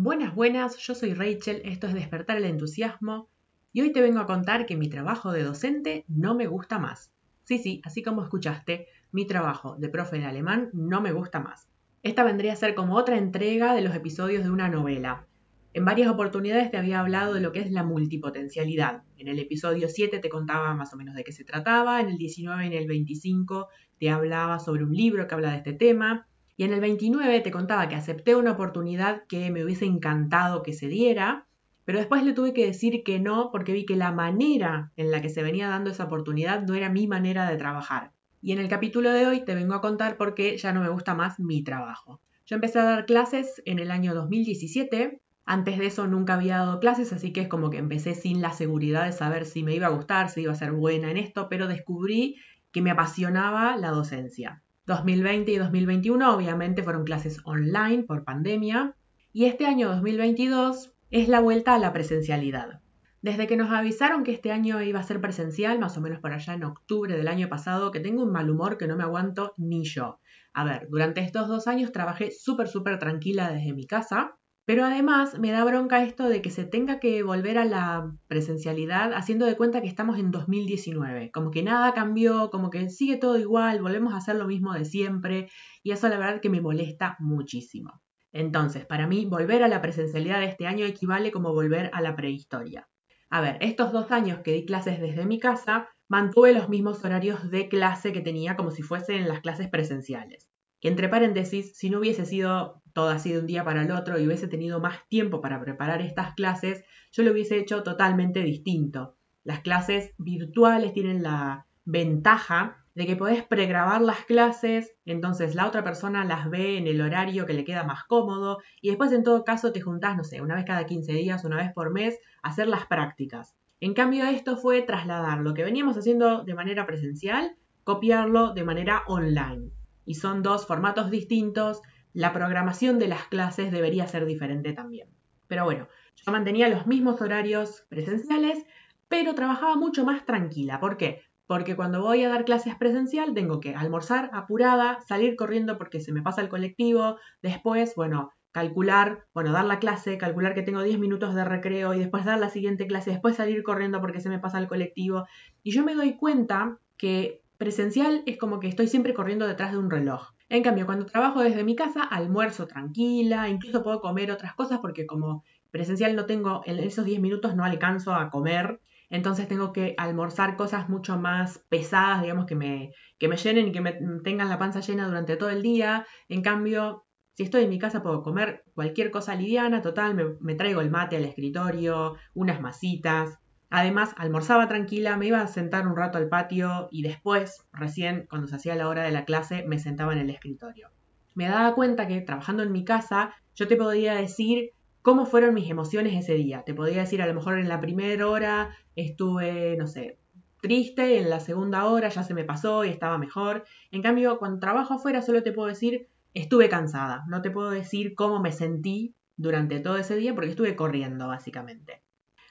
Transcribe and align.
Buenas, 0.00 0.32
buenas, 0.32 0.76
yo 0.76 0.94
soy 0.94 1.12
Rachel, 1.12 1.60
esto 1.64 1.88
es 1.88 1.92
Despertar 1.92 2.36
el 2.36 2.44
Entusiasmo 2.44 3.28
y 3.72 3.80
hoy 3.80 3.92
te 3.92 4.00
vengo 4.00 4.20
a 4.20 4.28
contar 4.28 4.64
que 4.64 4.76
mi 4.76 4.88
trabajo 4.88 5.32
de 5.32 5.42
docente 5.42 6.04
no 6.06 6.36
me 6.36 6.46
gusta 6.46 6.78
más. 6.78 7.10
Sí, 7.42 7.58
sí, 7.58 7.82
así 7.84 8.04
como 8.04 8.22
escuchaste, 8.22 8.86
mi 9.10 9.26
trabajo 9.26 9.74
de 9.74 9.88
profe 9.88 10.20
de 10.20 10.26
alemán 10.26 10.70
no 10.72 11.00
me 11.00 11.10
gusta 11.10 11.40
más. 11.40 11.68
Esta 12.04 12.22
vendría 12.22 12.52
a 12.52 12.56
ser 12.56 12.76
como 12.76 12.94
otra 12.94 13.18
entrega 13.18 13.74
de 13.74 13.80
los 13.80 13.92
episodios 13.92 14.44
de 14.44 14.52
una 14.52 14.68
novela. 14.68 15.26
En 15.74 15.84
varias 15.84 16.08
oportunidades 16.08 16.70
te 16.70 16.76
había 16.76 17.00
hablado 17.00 17.34
de 17.34 17.40
lo 17.40 17.50
que 17.50 17.58
es 17.58 17.72
la 17.72 17.82
multipotencialidad. 17.82 19.02
En 19.16 19.26
el 19.26 19.40
episodio 19.40 19.88
7 19.88 20.20
te 20.20 20.28
contaba 20.28 20.72
más 20.74 20.94
o 20.94 20.96
menos 20.96 21.16
de 21.16 21.24
qué 21.24 21.32
se 21.32 21.42
trataba, 21.42 22.00
en 22.00 22.10
el 22.10 22.18
19 22.18 22.62
y 22.62 22.66
en 22.68 22.72
el 22.72 22.86
25 22.86 23.66
te 23.98 24.10
hablaba 24.10 24.60
sobre 24.60 24.84
un 24.84 24.94
libro 24.94 25.26
que 25.26 25.34
habla 25.34 25.50
de 25.50 25.56
este 25.56 25.72
tema, 25.72 26.28
y 26.58 26.64
en 26.64 26.72
el 26.72 26.80
29 26.80 27.38
te 27.38 27.52
contaba 27.52 27.88
que 27.88 27.94
acepté 27.94 28.34
una 28.34 28.50
oportunidad 28.50 29.22
que 29.28 29.48
me 29.52 29.62
hubiese 29.64 29.86
encantado 29.86 30.64
que 30.64 30.72
se 30.72 30.88
diera, 30.88 31.46
pero 31.84 32.00
después 32.00 32.24
le 32.24 32.32
tuve 32.32 32.52
que 32.52 32.66
decir 32.66 33.04
que 33.04 33.20
no 33.20 33.50
porque 33.52 33.72
vi 33.72 33.86
que 33.86 33.94
la 33.94 34.10
manera 34.10 34.90
en 34.96 35.12
la 35.12 35.22
que 35.22 35.28
se 35.28 35.44
venía 35.44 35.68
dando 35.68 35.90
esa 35.90 36.04
oportunidad 36.04 36.62
no 36.62 36.74
era 36.74 36.90
mi 36.90 37.06
manera 37.06 37.48
de 37.48 37.56
trabajar. 37.56 38.10
Y 38.42 38.50
en 38.50 38.58
el 38.58 38.66
capítulo 38.66 39.12
de 39.12 39.24
hoy 39.24 39.44
te 39.44 39.54
vengo 39.54 39.74
a 39.74 39.80
contar 39.80 40.16
por 40.16 40.34
qué 40.34 40.56
ya 40.58 40.72
no 40.72 40.80
me 40.80 40.88
gusta 40.88 41.14
más 41.14 41.38
mi 41.38 41.62
trabajo. 41.62 42.20
Yo 42.44 42.56
empecé 42.56 42.80
a 42.80 42.84
dar 42.84 43.06
clases 43.06 43.62
en 43.64 43.78
el 43.78 43.92
año 43.92 44.12
2017. 44.12 45.20
Antes 45.44 45.78
de 45.78 45.86
eso 45.86 46.08
nunca 46.08 46.34
había 46.34 46.58
dado 46.58 46.80
clases, 46.80 47.12
así 47.12 47.32
que 47.32 47.42
es 47.42 47.48
como 47.48 47.70
que 47.70 47.78
empecé 47.78 48.16
sin 48.16 48.42
la 48.42 48.52
seguridad 48.52 49.04
de 49.04 49.12
saber 49.12 49.46
si 49.46 49.62
me 49.62 49.76
iba 49.76 49.86
a 49.86 49.90
gustar, 49.90 50.28
si 50.28 50.40
iba 50.40 50.52
a 50.52 50.56
ser 50.56 50.72
buena 50.72 51.08
en 51.08 51.18
esto, 51.18 51.48
pero 51.48 51.68
descubrí 51.68 52.34
que 52.72 52.82
me 52.82 52.90
apasionaba 52.90 53.76
la 53.76 53.92
docencia. 53.92 54.64
2020 54.88 55.52
y 55.52 55.58
2021 55.58 56.34
obviamente 56.34 56.82
fueron 56.82 57.04
clases 57.04 57.40
online 57.44 58.04
por 58.04 58.24
pandemia 58.24 58.96
y 59.34 59.44
este 59.44 59.66
año 59.66 59.90
2022 59.90 60.94
es 61.10 61.28
la 61.28 61.40
vuelta 61.40 61.74
a 61.74 61.78
la 61.78 61.92
presencialidad. 61.92 62.80
Desde 63.20 63.46
que 63.46 63.58
nos 63.58 63.70
avisaron 63.70 64.24
que 64.24 64.32
este 64.32 64.50
año 64.50 64.80
iba 64.80 64.98
a 64.98 65.02
ser 65.02 65.20
presencial, 65.20 65.78
más 65.78 65.98
o 65.98 66.00
menos 66.00 66.20
por 66.20 66.32
allá 66.32 66.54
en 66.54 66.64
octubre 66.64 67.14
del 67.14 67.28
año 67.28 67.50
pasado, 67.50 67.90
que 67.90 68.00
tengo 68.00 68.22
un 68.22 68.32
mal 68.32 68.48
humor 68.48 68.78
que 68.78 68.86
no 68.86 68.96
me 68.96 69.02
aguanto 69.02 69.52
ni 69.58 69.84
yo. 69.84 70.20
A 70.54 70.64
ver, 70.64 70.88
durante 70.88 71.20
estos 71.20 71.48
dos 71.48 71.66
años 71.66 71.92
trabajé 71.92 72.30
súper, 72.30 72.66
súper 72.66 72.98
tranquila 72.98 73.50
desde 73.52 73.74
mi 73.74 73.86
casa, 73.86 74.38
pero 74.68 74.84
además 74.84 75.38
me 75.38 75.50
da 75.50 75.64
bronca 75.64 76.04
esto 76.04 76.28
de 76.28 76.42
que 76.42 76.50
se 76.50 76.62
tenga 76.62 77.00
que 77.00 77.22
volver 77.22 77.56
a 77.56 77.64
la 77.64 78.14
presencialidad 78.26 79.14
haciendo 79.14 79.46
de 79.46 79.56
cuenta 79.56 79.80
que 79.80 79.88
estamos 79.88 80.18
en 80.18 80.30
2019, 80.30 81.30
como 81.30 81.50
que 81.50 81.62
nada 81.62 81.94
cambió, 81.94 82.50
como 82.50 82.68
que 82.68 82.90
sigue 82.90 83.16
todo 83.16 83.38
igual, 83.38 83.80
volvemos 83.80 84.12
a 84.12 84.18
hacer 84.18 84.36
lo 84.36 84.46
mismo 84.46 84.74
de 84.74 84.84
siempre, 84.84 85.48
y 85.82 85.92
eso 85.92 86.06
la 86.10 86.18
verdad 86.18 86.42
que 86.42 86.50
me 86.50 86.60
molesta 86.60 87.16
muchísimo. 87.18 88.02
Entonces, 88.30 88.84
para 88.84 89.06
mí, 89.06 89.24
volver 89.24 89.62
a 89.62 89.68
la 89.68 89.80
presencialidad 89.80 90.40
de 90.40 90.48
este 90.48 90.66
año 90.66 90.84
equivale 90.84 91.32
como 91.32 91.54
volver 91.54 91.88
a 91.94 92.02
la 92.02 92.14
prehistoria. 92.14 92.86
A 93.30 93.40
ver, 93.40 93.56
estos 93.62 93.90
dos 93.90 94.10
años 94.10 94.40
que 94.44 94.52
di 94.52 94.66
clases 94.66 95.00
desde 95.00 95.24
mi 95.24 95.38
casa, 95.38 95.88
mantuve 96.08 96.52
los 96.52 96.68
mismos 96.68 97.02
horarios 97.06 97.50
de 97.50 97.70
clase 97.70 98.12
que 98.12 98.20
tenía 98.20 98.54
como 98.54 98.70
si 98.70 98.82
fuesen 98.82 99.28
las 99.28 99.40
clases 99.40 99.70
presenciales. 99.70 100.50
Que 100.78 100.88
entre 100.88 101.08
paréntesis, 101.08 101.74
si 101.74 101.88
no 101.88 102.00
hubiese 102.00 102.26
sido 102.26 102.82
todo 102.98 103.10
así 103.10 103.32
de 103.32 103.38
un 103.38 103.46
día 103.46 103.62
para 103.62 103.82
el 103.82 103.92
otro 103.92 104.18
y 104.18 104.26
hubiese 104.26 104.48
tenido 104.48 104.80
más 104.80 105.08
tiempo 105.08 105.40
para 105.40 105.60
preparar 105.60 106.02
estas 106.02 106.34
clases, 106.34 106.82
yo 107.12 107.22
lo 107.22 107.30
hubiese 107.30 107.56
hecho 107.56 107.84
totalmente 107.84 108.40
distinto. 108.40 109.14
Las 109.44 109.60
clases 109.60 110.14
virtuales 110.18 110.92
tienen 110.94 111.22
la 111.22 111.66
ventaja 111.84 112.84
de 112.96 113.06
que 113.06 113.14
podés 113.14 113.44
pregrabar 113.44 114.00
las 114.00 114.24
clases, 114.24 114.96
entonces 115.04 115.54
la 115.54 115.68
otra 115.68 115.84
persona 115.84 116.24
las 116.24 116.50
ve 116.50 116.76
en 116.76 116.88
el 116.88 117.00
horario 117.00 117.46
que 117.46 117.52
le 117.52 117.64
queda 117.64 117.84
más 117.84 118.02
cómodo 118.02 118.58
y 118.82 118.88
después 118.88 119.12
en 119.12 119.22
todo 119.22 119.44
caso 119.44 119.70
te 119.70 119.80
juntás, 119.80 120.16
no 120.16 120.24
sé, 120.24 120.42
una 120.42 120.56
vez 120.56 120.64
cada 120.64 120.84
15 120.84 121.12
días, 121.12 121.44
una 121.44 121.58
vez 121.58 121.72
por 121.72 121.92
mes, 121.92 122.18
a 122.42 122.48
hacer 122.48 122.66
las 122.66 122.86
prácticas. 122.86 123.54
En 123.78 123.94
cambio 123.94 124.24
esto 124.24 124.56
fue 124.56 124.82
trasladar 124.82 125.38
lo 125.38 125.54
que 125.54 125.62
veníamos 125.62 125.96
haciendo 125.96 126.42
de 126.42 126.54
manera 126.56 126.84
presencial, 126.84 127.54
copiarlo 127.84 128.54
de 128.54 128.64
manera 128.64 129.04
online. 129.06 129.70
Y 130.04 130.14
son 130.14 130.42
dos 130.42 130.66
formatos 130.66 131.10
distintos, 131.10 131.80
la 132.12 132.32
programación 132.32 132.98
de 132.98 133.08
las 133.08 133.26
clases 133.28 133.70
debería 133.70 134.06
ser 134.06 134.26
diferente 134.26 134.72
también. 134.72 135.08
Pero 135.46 135.64
bueno, 135.64 135.88
yo 136.16 136.32
mantenía 136.32 136.68
los 136.68 136.86
mismos 136.86 137.20
horarios 137.20 137.86
presenciales, 137.88 138.64
pero 139.08 139.34
trabajaba 139.34 139.76
mucho 139.76 140.04
más 140.04 140.24
tranquila. 140.26 140.80
¿Por 140.80 140.96
qué? 140.96 141.22
porque 141.48 141.76
cuando 141.76 142.02
voy 142.02 142.22
a 142.22 142.28
dar 142.28 142.44
clases 142.44 142.76
presencial 142.76 143.32
tengo 143.32 143.58
que 143.58 143.74
almorzar 143.74 144.30
apurada, 144.34 145.00
salir 145.08 145.34
corriendo 145.34 145.78
porque 145.78 145.98
se 145.98 146.12
me 146.12 146.20
pasa 146.20 146.42
el 146.42 146.50
colectivo, 146.50 147.16
después, 147.40 147.94
bueno, 147.96 148.32
calcular, 148.52 149.24
bueno, 149.32 149.52
dar 149.52 149.64
la 149.64 149.78
clase, 149.78 150.18
calcular 150.18 150.54
que 150.54 150.62
tengo 150.62 150.82
10 150.82 150.98
minutos 150.98 151.34
de 151.34 151.46
recreo 151.46 151.94
y 151.94 152.00
después 152.00 152.26
dar 152.26 152.38
la 152.38 152.50
siguiente 152.50 152.86
clase, 152.86 153.12
después 153.12 153.36
salir 153.36 153.62
corriendo 153.62 153.98
porque 154.02 154.20
se 154.20 154.28
me 154.28 154.38
pasa 154.38 154.58
el 154.58 154.68
colectivo. 154.68 155.26
Y 155.62 155.70
yo 155.72 155.82
me 155.82 155.94
doy 155.94 156.18
cuenta 156.18 156.78
que 156.98 157.42
presencial 157.56 158.22
es 158.26 158.36
como 158.36 158.60
que 158.60 158.68
estoy 158.68 158.86
siempre 158.86 159.14
corriendo 159.14 159.46
detrás 159.46 159.72
de 159.72 159.78
un 159.78 159.90
reloj. 159.90 160.32
En 160.48 160.62
cambio, 160.62 160.86
cuando 160.86 161.06
trabajo 161.06 161.40
desde 161.42 161.64
mi 161.64 161.76
casa, 161.76 162.02
almuerzo 162.02 162.66
tranquila, 162.66 163.48
incluso 163.48 163.82
puedo 163.82 164.00
comer 164.00 164.30
otras 164.30 164.54
cosas 164.54 164.78
porque 164.80 165.06
como 165.06 165.44
presencial 165.70 166.16
no 166.16 166.26
tengo, 166.26 166.62
en 166.64 166.78
esos 166.78 167.04
10 167.04 167.20
minutos 167.20 167.54
no 167.54 167.64
alcanzo 167.64 168.14
a 168.14 168.30
comer 168.30 168.80
entonces 169.10 169.48
tengo 169.48 169.72
que 169.72 169.94
almorzar 169.96 170.56
cosas 170.56 170.88
mucho 170.88 171.18
más 171.18 171.64
pesadas, 171.68 172.22
digamos, 172.22 172.46
que 172.46 172.54
me, 172.54 172.92
que 173.18 173.28
me 173.28 173.36
llenen 173.36 173.68
y 173.68 173.72
que 173.72 173.80
me 173.80 173.92
tengan 174.22 174.48
la 174.48 174.58
panza 174.58 174.80
llena 174.80 175.06
durante 175.06 175.36
todo 175.36 175.50
el 175.50 175.62
día. 175.62 176.06
En 176.28 176.42
cambio, 176.42 177.06
si 177.34 177.44
estoy 177.44 177.64
en 177.64 177.70
mi 177.70 177.78
casa 177.78 178.02
puedo 178.02 178.22
comer 178.22 178.64
cualquier 178.74 179.10
cosa 179.10 179.34
liviana, 179.34 179.80
total, 179.80 180.14
me, 180.14 180.24
me 180.40 180.54
traigo 180.54 180.80
el 180.80 180.90
mate 180.90 181.16
al 181.16 181.24
escritorio, 181.24 182.16
unas 182.34 182.60
masitas. 182.60 183.38
Además, 183.70 184.14
almorzaba 184.16 184.66
tranquila, 184.66 185.16
me 185.16 185.26
iba 185.26 185.40
a 185.40 185.46
sentar 185.46 185.86
un 185.86 185.96
rato 185.96 186.16
al 186.16 186.28
patio 186.28 186.88
y 186.90 187.02
después, 187.02 187.66
recién 187.72 188.26
cuando 188.30 188.48
se 188.48 188.56
hacía 188.56 188.74
la 188.74 188.88
hora 188.88 189.02
de 189.02 189.10
la 189.10 189.24
clase, 189.24 189.64
me 189.66 189.78
sentaba 189.78 190.12
en 190.14 190.20
el 190.20 190.30
escritorio. 190.30 190.88
Me 191.34 191.48
daba 191.48 191.74
cuenta 191.74 192.08
que 192.08 192.20
trabajando 192.22 192.62
en 192.62 192.72
mi 192.72 192.84
casa, 192.84 193.34
yo 193.54 193.68
te 193.68 193.76
podía 193.76 194.14
decir 194.14 194.70
cómo 195.02 195.26
fueron 195.26 195.54
mis 195.54 195.70
emociones 195.70 196.14
ese 196.14 196.34
día. 196.34 196.62
Te 196.64 196.74
podría 196.74 197.00
decir, 197.00 197.20
a 197.20 197.26
lo 197.26 197.34
mejor 197.34 197.58
en 197.58 197.68
la 197.68 197.80
primera 197.80 198.26
hora 198.26 198.74
estuve, 198.96 199.76
no 199.76 199.86
sé, 199.86 200.18
triste, 200.60 201.18
en 201.18 201.30
la 201.30 201.40
segunda 201.40 201.84
hora 201.86 202.08
ya 202.08 202.22
se 202.22 202.34
me 202.34 202.44
pasó 202.44 202.84
y 202.84 202.88
estaba 202.88 203.18
mejor. 203.18 203.64
En 203.90 204.02
cambio, 204.02 204.38
cuando 204.38 204.60
trabajo 204.60 204.94
afuera 204.94 205.22
solo 205.22 205.42
te 205.42 205.52
puedo 205.52 205.68
decir, 205.68 206.08
estuve 206.34 206.68
cansada. 206.68 207.24
No 207.28 207.42
te 207.42 207.50
puedo 207.50 207.70
decir 207.70 208.14
cómo 208.14 208.40
me 208.40 208.52
sentí 208.52 209.14
durante 209.36 209.80
todo 209.80 209.98
ese 209.98 210.16
día 210.16 210.34
porque 210.34 210.50
estuve 210.50 210.74
corriendo, 210.74 211.28
básicamente. 211.28 212.02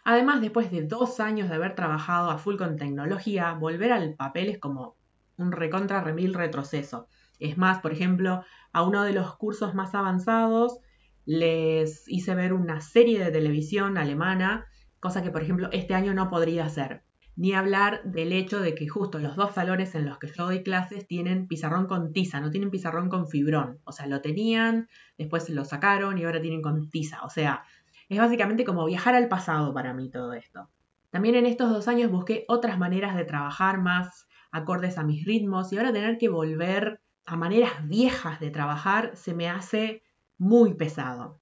Además, 0.09 0.39
después 0.39 0.71
de 0.71 0.83
dos 0.83 1.19
años 1.19 1.49
de 1.49 1.55
haber 1.55 1.75
trabajado 1.75 2.31
a 2.31 2.37
full 2.37 2.55
con 2.55 2.77
tecnología, 2.77 3.51
volver 3.51 3.91
al 3.91 4.13
papel 4.13 4.47
es 4.47 4.57
como 4.57 4.95
un 5.35 5.51
recontra 5.51 5.99
remil 5.99 6.33
retroceso. 6.33 7.09
Es 7.39 7.57
más, 7.57 7.81
por 7.81 7.91
ejemplo, 7.91 8.41
a 8.71 8.83
uno 8.83 9.03
de 9.03 9.11
los 9.11 9.35
cursos 9.35 9.75
más 9.75 9.93
avanzados 9.95 10.79
les 11.25 12.07
hice 12.07 12.35
ver 12.35 12.53
una 12.53 12.79
serie 12.79 13.21
de 13.21 13.31
televisión 13.31 13.97
alemana, 13.97 14.67
cosa 15.01 15.21
que 15.23 15.29
por 15.29 15.41
ejemplo 15.41 15.67
este 15.73 15.93
año 15.93 16.13
no 16.13 16.29
podría 16.29 16.67
hacer. 16.67 17.03
Ni 17.35 17.51
hablar 17.51 18.01
del 18.05 18.31
hecho 18.31 18.61
de 18.61 18.75
que 18.75 18.87
justo 18.87 19.19
los 19.19 19.35
dos 19.35 19.55
salones 19.55 19.93
en 19.93 20.05
los 20.05 20.19
que 20.19 20.27
yo 20.27 20.45
doy 20.45 20.63
clases 20.63 21.05
tienen 21.05 21.47
pizarrón 21.49 21.85
con 21.85 22.13
tiza, 22.13 22.39
no 22.39 22.49
tienen 22.49 22.71
pizarrón 22.71 23.09
con 23.09 23.27
fibrón. 23.27 23.81
O 23.83 23.91
sea, 23.91 24.07
lo 24.07 24.21
tenían, 24.21 24.87
después 25.17 25.49
lo 25.49 25.65
sacaron 25.65 26.17
y 26.17 26.23
ahora 26.23 26.41
tienen 26.41 26.61
con 26.61 26.89
tiza. 26.89 27.23
O 27.23 27.29
sea, 27.29 27.65
es 28.09 28.17
básicamente 28.19 28.65
como 28.65 28.85
viajar 28.85 29.15
al 29.15 29.27
pasado 29.27 29.73
para 29.73 29.93
mí 29.93 30.09
todo 30.09 30.33
esto. 30.33 30.69
También 31.09 31.35
en 31.35 31.45
estos 31.45 31.69
dos 31.69 31.87
años 31.87 32.11
busqué 32.11 32.45
otras 32.47 32.77
maneras 32.77 33.15
de 33.15 33.25
trabajar 33.25 33.79
más 33.79 34.27
acordes 34.51 34.97
a 34.97 35.03
mis 35.03 35.25
ritmos 35.25 35.71
y 35.71 35.77
ahora 35.77 35.93
tener 35.93 36.17
que 36.17 36.29
volver 36.29 37.01
a 37.25 37.35
maneras 37.35 37.87
viejas 37.87 38.39
de 38.39 38.49
trabajar 38.49 39.11
se 39.15 39.33
me 39.33 39.49
hace 39.49 40.03
muy 40.37 40.73
pesado. 40.73 41.39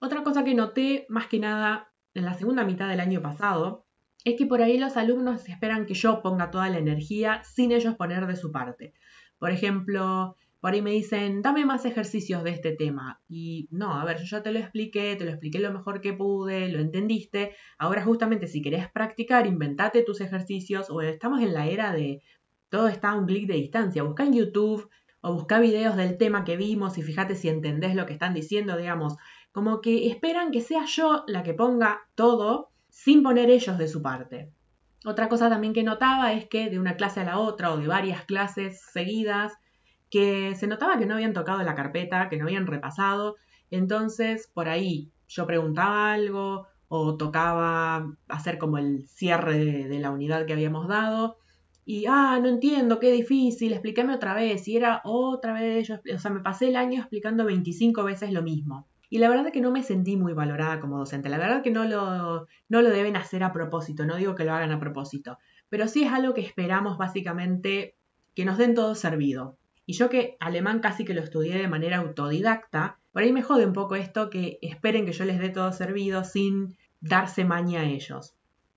Otra 0.00 0.22
cosa 0.22 0.44
que 0.44 0.54
noté 0.54 1.06
más 1.08 1.26
que 1.26 1.38
nada 1.38 1.92
en 2.14 2.24
la 2.24 2.34
segunda 2.34 2.64
mitad 2.64 2.88
del 2.88 3.00
año 3.00 3.22
pasado 3.22 3.84
es 4.24 4.36
que 4.36 4.46
por 4.46 4.62
ahí 4.62 4.78
los 4.78 4.96
alumnos 4.96 5.48
esperan 5.48 5.86
que 5.86 5.94
yo 5.94 6.22
ponga 6.22 6.50
toda 6.50 6.68
la 6.68 6.78
energía 6.78 7.42
sin 7.44 7.72
ellos 7.72 7.94
poner 7.96 8.26
de 8.26 8.36
su 8.36 8.52
parte. 8.52 8.94
Por 9.38 9.50
ejemplo, 9.50 10.36
por 10.60 10.72
ahí 10.72 10.82
me 10.82 10.90
dicen, 10.90 11.42
dame 11.42 11.64
más 11.64 11.84
ejercicios 11.84 12.44
de 12.44 12.50
este 12.50 12.72
tema. 12.72 13.20
Y 13.28 13.68
no, 13.70 13.94
a 13.94 14.04
ver, 14.04 14.18
yo 14.18 14.24
ya 14.24 14.42
te 14.42 14.52
lo 14.52 14.58
expliqué, 14.58 15.16
te 15.16 15.24
lo 15.24 15.30
expliqué 15.30 15.58
lo 15.58 15.72
mejor 15.72 16.00
que 16.00 16.12
pude, 16.12 16.68
lo 16.68 16.80
entendiste. 16.80 17.56
Ahora 17.78 18.04
justamente 18.04 18.46
si 18.46 18.60
querés 18.60 18.90
practicar, 18.90 19.46
inventate 19.46 20.02
tus 20.02 20.20
ejercicios 20.20 20.90
o 20.90 21.00
estamos 21.00 21.40
en 21.40 21.54
la 21.54 21.66
era 21.66 21.92
de 21.92 22.22
todo 22.68 22.88
está 22.88 23.10
a 23.10 23.16
un 23.16 23.26
clic 23.26 23.46
de 23.46 23.54
distancia. 23.54 24.02
Busca 24.02 24.24
en 24.24 24.34
YouTube 24.34 24.88
o 25.22 25.34
busca 25.34 25.60
videos 25.60 25.96
del 25.96 26.18
tema 26.18 26.44
que 26.44 26.56
vimos 26.56 26.98
y 26.98 27.02
fíjate 27.02 27.34
si 27.34 27.48
entendés 27.48 27.94
lo 27.94 28.06
que 28.06 28.12
están 28.12 28.34
diciendo, 28.34 28.76
digamos, 28.76 29.16
como 29.52 29.80
que 29.80 30.08
esperan 30.08 30.50
que 30.50 30.60
sea 30.60 30.84
yo 30.86 31.24
la 31.26 31.42
que 31.42 31.54
ponga 31.54 32.02
todo 32.14 32.70
sin 32.88 33.22
poner 33.22 33.50
ellos 33.50 33.78
de 33.78 33.88
su 33.88 34.02
parte. 34.02 34.52
Otra 35.04 35.28
cosa 35.28 35.48
también 35.48 35.72
que 35.72 35.82
notaba 35.82 36.32
es 36.32 36.48
que 36.48 36.68
de 36.68 36.78
una 36.78 36.96
clase 36.96 37.20
a 37.20 37.24
la 37.24 37.38
otra 37.38 37.72
o 37.72 37.78
de 37.78 37.86
varias 37.86 38.24
clases 38.24 38.82
seguidas, 38.92 39.54
que 40.10 40.54
se 40.56 40.66
notaba 40.66 40.98
que 40.98 41.06
no 41.06 41.14
habían 41.14 41.32
tocado 41.32 41.62
la 41.62 41.74
carpeta, 41.74 42.28
que 42.28 42.36
no 42.36 42.44
habían 42.44 42.66
repasado, 42.66 43.36
entonces 43.70 44.50
por 44.52 44.68
ahí 44.68 45.10
yo 45.28 45.46
preguntaba 45.46 46.12
algo 46.12 46.66
o 46.88 47.16
tocaba 47.16 48.16
hacer 48.28 48.58
como 48.58 48.76
el 48.78 49.08
cierre 49.08 49.86
de, 49.86 49.98
la 50.00 50.10
unidad 50.10 50.44
que 50.44 50.54
habíamos 50.54 50.88
dado. 50.88 51.38
Y, 51.84 52.06
ah, 52.06 52.40
no 52.42 52.48
entiendo, 52.48 52.98
qué 52.98 53.12
difícil, 53.12 53.72
explícame 53.72 54.12
otra 54.12 54.34
vez. 54.34 54.66
Y 54.66 54.76
era 54.76 55.00
otra 55.04 55.52
vez, 55.52 55.86
yo, 55.86 56.00
o 56.12 56.18
sea, 56.18 56.32
me 56.32 56.40
pasé 56.40 56.68
el 56.68 56.74
año 56.74 56.98
explicando 56.98 57.44
25 57.44 58.02
veces 58.02 58.32
lo 58.32 58.42
mismo. 58.42 58.88
Y 59.08 59.18
la 59.18 59.28
verdad 59.28 59.52
que 59.52 59.60
no 59.60 59.70
me 59.70 59.84
sentí 59.84 60.16
muy 60.16 60.32
valorada 60.32 60.80
como 60.80 60.98
docente. 60.98 61.28
La 61.28 61.38
verdad 61.38 61.62
que 61.62 61.70
no 61.70 61.84
lo, 61.84 62.48
no 62.68 62.82
lo 62.82 62.90
deben 62.90 63.16
hacer 63.16 63.44
a 63.44 63.52
propósito, 63.52 64.04
no 64.04 64.16
digo 64.16 64.34
que 64.34 64.44
lo 64.44 64.52
hagan 64.52 64.72
a 64.72 64.80
propósito. 64.80 65.38
Pero 65.68 65.86
sí 65.86 66.02
es 66.02 66.12
algo 66.12 66.34
que 66.34 66.40
esperamos 66.40 66.98
básicamente 66.98 67.94
que 68.34 68.44
nos 68.44 68.58
den 68.58 68.74
todo 68.74 68.96
servido. 68.96 69.59
Y 69.90 69.94
yo 69.94 70.08
que 70.08 70.36
alemán 70.38 70.78
casi 70.78 71.04
que 71.04 71.14
lo 71.14 71.20
estudié 71.20 71.58
de 71.58 71.66
manera 71.66 71.96
autodidacta, 71.96 73.00
por 73.10 73.22
ahí 73.22 73.32
me 73.32 73.42
jode 73.42 73.66
un 73.66 73.72
poco 73.72 73.96
esto 73.96 74.30
que 74.30 74.60
esperen 74.62 75.04
que 75.04 75.10
yo 75.10 75.24
les 75.24 75.40
dé 75.40 75.48
todo 75.48 75.72
servido 75.72 76.22
sin 76.22 76.76
darse 77.00 77.44
maña 77.44 77.80
a 77.80 77.86
ellos. 77.86 78.36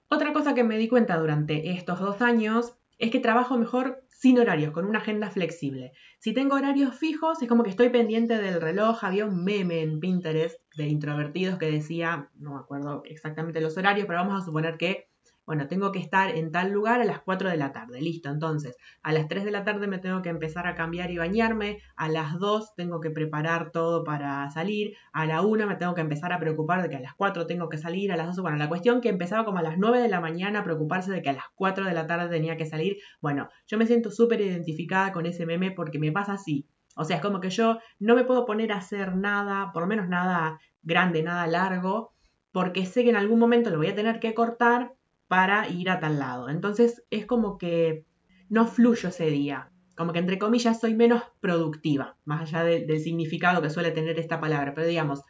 Otra 0.09 0.33
cosa 0.33 0.55
que 0.55 0.63
me 0.63 0.75
di 0.75 0.87
cuenta 0.87 1.19
durante 1.19 1.69
estos 1.69 1.99
dos 1.99 2.23
años 2.23 2.73
es 2.97 3.11
que 3.11 3.19
trabajo 3.19 3.59
mejor 3.59 4.03
sin 4.09 4.39
horarios, 4.39 4.71
con 4.71 4.87
una 4.87 4.97
agenda 4.97 5.29
flexible. 5.29 5.91
Si 6.17 6.33
tengo 6.33 6.55
horarios 6.55 6.95
fijos, 6.95 7.43
es 7.43 7.47
como 7.47 7.61
que 7.61 7.69
estoy 7.69 7.89
pendiente 7.89 8.39
del 8.39 8.59
reloj. 8.59 9.03
Había 9.03 9.27
un 9.27 9.43
meme 9.43 9.83
en 9.83 9.99
Pinterest 9.99 10.59
de 10.75 10.87
introvertidos 10.87 11.59
que 11.59 11.69
decía, 11.69 12.31
no 12.39 12.55
me 12.55 12.59
acuerdo 12.59 13.03
exactamente 13.05 13.61
los 13.61 13.77
horarios, 13.77 14.07
pero 14.07 14.17
vamos 14.17 14.41
a 14.41 14.43
suponer 14.43 14.77
que 14.77 15.09
bueno, 15.45 15.67
tengo 15.67 15.91
que 15.91 15.99
estar 15.99 16.29
en 16.29 16.51
tal 16.51 16.71
lugar 16.71 17.01
a 17.01 17.05
las 17.05 17.21
4 17.21 17.49
de 17.49 17.57
la 17.57 17.71
tarde, 17.71 18.01
listo. 18.01 18.29
Entonces, 18.29 18.77
a 19.01 19.11
las 19.11 19.27
3 19.27 19.43
de 19.43 19.51
la 19.51 19.63
tarde 19.63 19.87
me 19.87 19.99
tengo 19.99 20.21
que 20.21 20.29
empezar 20.29 20.67
a 20.67 20.75
cambiar 20.75 21.11
y 21.11 21.17
bañarme, 21.17 21.79
a 21.95 22.09
las 22.09 22.39
2 22.39 22.75
tengo 22.75 22.99
que 22.99 23.11
preparar 23.11 23.71
todo 23.71 24.03
para 24.03 24.49
salir, 24.51 24.95
a 25.11 25.25
la 25.25 25.41
1 25.41 25.67
me 25.67 25.75
tengo 25.75 25.93
que 25.95 26.01
empezar 26.01 26.31
a 26.31 26.39
preocupar 26.39 26.81
de 26.81 26.89
que 26.89 26.95
a 26.95 27.01
las 27.01 27.13
4 27.15 27.45
tengo 27.47 27.69
que 27.69 27.77
salir, 27.77 28.11
a 28.11 28.17
las 28.17 28.27
2, 28.27 28.39
bueno, 28.41 28.57
la 28.57 28.69
cuestión 28.69 29.01
que 29.01 29.09
empezaba 29.09 29.45
como 29.45 29.57
a 29.57 29.63
las 29.63 29.77
9 29.77 29.99
de 29.99 30.09
la 30.09 30.21
mañana 30.21 30.59
a 30.59 30.63
preocuparse 30.63 31.11
de 31.11 31.21
que 31.21 31.29
a 31.29 31.33
las 31.33 31.45
4 31.55 31.85
de 31.85 31.93
la 31.93 32.07
tarde 32.07 32.29
tenía 32.29 32.57
que 32.57 32.65
salir, 32.65 32.97
bueno, 33.21 33.49
yo 33.67 33.77
me 33.77 33.85
siento 33.85 34.11
súper 34.11 34.41
identificada 34.41 35.11
con 35.11 35.25
ese 35.25 35.45
meme 35.45 35.71
porque 35.71 35.99
me 35.99 36.11
pasa 36.11 36.33
así. 36.33 36.67
O 36.95 37.05
sea, 37.05 37.17
es 37.17 37.21
como 37.21 37.39
que 37.39 37.49
yo 37.49 37.79
no 37.99 38.15
me 38.15 38.23
puedo 38.23 38.45
poner 38.45 38.71
a 38.71 38.77
hacer 38.77 39.15
nada, 39.15 39.71
por 39.73 39.81
lo 39.83 39.87
menos 39.87 40.07
nada 40.07 40.59
grande, 40.83 41.23
nada 41.23 41.47
largo, 41.47 42.13
porque 42.51 42.85
sé 42.85 43.03
que 43.03 43.09
en 43.09 43.15
algún 43.15 43.39
momento 43.39 43.71
lo 43.71 43.77
voy 43.77 43.87
a 43.87 43.95
tener 43.95 44.19
que 44.19 44.33
cortar 44.33 44.93
para 45.33 45.67
ir 45.67 45.89
a 45.89 45.99
tal 45.99 46.19
lado. 46.19 46.47
Entonces 46.47 47.03
es 47.09 47.25
como 47.25 47.57
que 47.57 48.05
no 48.49 48.67
fluyo 48.67 49.09
ese 49.09 49.31
día, 49.31 49.71
como 49.97 50.13
que 50.13 50.19
entre 50.19 50.37
comillas 50.37 50.79
soy 50.79 50.93
menos 50.93 51.23
productiva, 51.41 52.17
más 52.23 52.41
allá 52.43 52.63
del 52.63 52.99
significado 52.99 53.59
que 53.59 53.71
suele 53.71 53.89
tener 53.89 54.19
esta 54.19 54.39
palabra, 54.39 54.75
pero 54.75 54.85
digamos, 54.85 55.23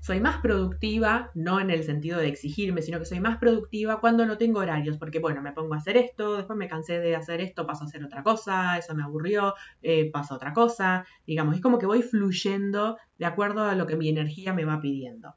soy 0.00 0.18
más 0.18 0.38
productiva, 0.38 1.30
no 1.34 1.60
en 1.60 1.68
el 1.68 1.84
sentido 1.84 2.18
de 2.20 2.28
exigirme, 2.28 2.80
sino 2.80 3.00
que 3.00 3.04
soy 3.04 3.20
más 3.20 3.36
productiva 3.36 4.00
cuando 4.00 4.24
no 4.24 4.38
tengo 4.38 4.60
horarios, 4.60 4.96
porque 4.96 5.18
bueno, 5.18 5.42
me 5.42 5.52
pongo 5.52 5.74
a 5.74 5.76
hacer 5.76 5.98
esto, 5.98 6.38
después 6.38 6.58
me 6.58 6.66
cansé 6.66 6.98
de 6.98 7.14
hacer 7.14 7.42
esto, 7.42 7.66
paso 7.66 7.84
a 7.84 7.88
hacer 7.88 8.02
otra 8.02 8.22
cosa, 8.22 8.78
eso 8.78 8.94
me 8.94 9.02
aburrió, 9.02 9.52
eh, 9.82 10.10
paso 10.10 10.32
a 10.32 10.36
otra 10.38 10.54
cosa, 10.54 11.04
digamos, 11.26 11.54
es 11.54 11.60
como 11.60 11.78
que 11.78 11.84
voy 11.84 12.00
fluyendo 12.00 12.96
de 13.18 13.26
acuerdo 13.26 13.64
a 13.64 13.74
lo 13.74 13.86
que 13.86 13.96
mi 13.96 14.08
energía 14.08 14.54
me 14.54 14.64
va 14.64 14.80
pidiendo. 14.80 15.34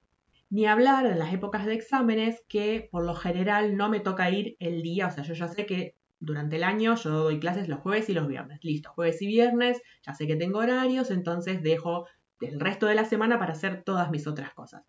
Ni 0.53 0.67
hablar 0.67 1.07
en 1.07 1.17
las 1.17 1.33
épocas 1.33 1.65
de 1.65 1.73
exámenes 1.73 2.43
que 2.47 2.87
por 2.91 3.03
lo 3.03 3.15
general 3.15 3.75
no 3.75 3.89
me 3.89 4.01
toca 4.01 4.29
ir 4.29 4.55
el 4.59 4.83
día, 4.83 5.07
o 5.07 5.09
sea, 5.09 5.23
yo 5.23 5.33
ya 5.33 5.47
sé 5.47 5.65
que 5.65 5.95
durante 6.19 6.57
el 6.57 6.63
año 6.63 6.93
yo 6.93 7.09
doy 7.09 7.39
clases 7.39 7.67
los 7.67 7.79
jueves 7.79 8.07
y 8.09 8.13
los 8.13 8.27
viernes. 8.27 8.63
Listo, 8.63 8.91
jueves 8.91 9.19
y 9.23 9.25
viernes, 9.25 9.81
ya 10.05 10.13
sé 10.13 10.27
que 10.27 10.35
tengo 10.35 10.59
horarios, 10.59 11.09
entonces 11.09 11.63
dejo 11.63 12.05
el 12.39 12.59
resto 12.59 12.85
de 12.85 12.93
la 12.93 13.05
semana 13.05 13.39
para 13.39 13.53
hacer 13.53 13.81
todas 13.83 14.11
mis 14.11 14.27
otras 14.27 14.53
cosas. 14.53 14.83